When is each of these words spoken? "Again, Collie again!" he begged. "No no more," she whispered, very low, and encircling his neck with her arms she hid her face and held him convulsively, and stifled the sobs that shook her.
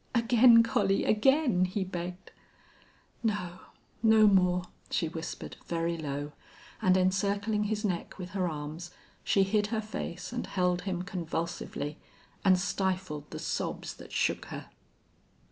"Again, 0.15 0.63
Collie 0.63 1.05
again!" 1.05 1.65
he 1.65 1.83
begged. 1.83 2.31
"No 3.21 3.59
no 4.01 4.25
more," 4.25 4.63
she 4.89 5.07
whispered, 5.07 5.57
very 5.67 5.95
low, 5.95 6.31
and 6.81 6.97
encircling 6.97 7.65
his 7.65 7.85
neck 7.85 8.17
with 8.17 8.31
her 8.31 8.49
arms 8.49 8.89
she 9.23 9.43
hid 9.43 9.67
her 9.67 9.79
face 9.79 10.33
and 10.33 10.47
held 10.47 10.81
him 10.89 11.03
convulsively, 11.03 11.99
and 12.43 12.57
stifled 12.59 13.29
the 13.29 13.37
sobs 13.37 13.93
that 13.93 14.11
shook 14.11 14.45
her. 14.45 14.69